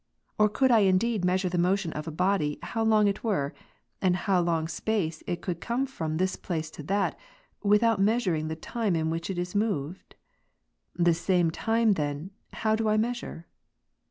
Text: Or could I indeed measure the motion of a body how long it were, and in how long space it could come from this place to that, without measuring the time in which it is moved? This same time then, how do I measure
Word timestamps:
Or 0.39 0.49
could 0.49 0.71
I 0.71 0.79
indeed 0.79 1.23
measure 1.23 1.47
the 1.47 1.59
motion 1.59 1.93
of 1.93 2.07
a 2.07 2.11
body 2.11 2.57
how 2.63 2.83
long 2.83 3.07
it 3.07 3.23
were, 3.23 3.53
and 4.01 4.15
in 4.15 4.21
how 4.21 4.41
long 4.41 4.67
space 4.67 5.21
it 5.27 5.43
could 5.43 5.61
come 5.61 5.85
from 5.85 6.17
this 6.17 6.35
place 6.35 6.71
to 6.71 6.81
that, 6.89 7.15
without 7.61 8.01
measuring 8.01 8.47
the 8.47 8.55
time 8.55 8.95
in 8.95 9.11
which 9.11 9.29
it 9.29 9.37
is 9.37 9.53
moved? 9.53 10.15
This 10.95 11.21
same 11.21 11.51
time 11.51 11.91
then, 11.93 12.31
how 12.51 12.75
do 12.75 12.89
I 12.89 12.97
measure 12.97 13.45